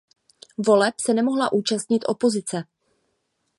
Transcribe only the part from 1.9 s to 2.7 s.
opozice.